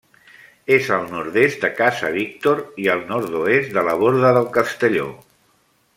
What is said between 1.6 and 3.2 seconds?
de Casa Víctor i al